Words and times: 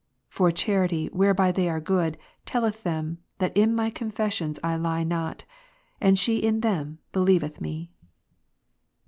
For 0.29 0.49
charity, 0.49 1.11
whereby 1.13 1.51
they 1.51 1.69
are 1.69 1.79
good, 1.79 2.17
telleth 2.47 2.81
them, 2.81 3.19
that 3.37 3.55
in 3.55 3.75
my 3.75 3.91
confessions 3.91 4.59
I 4.63 4.75
lie 4.75 5.03
not; 5.03 5.45
and 5.99 6.17
she 6.17 6.37
in 6.39 6.61
them, 6.61 6.97
believeth 7.11 7.61
me. 7.61 7.91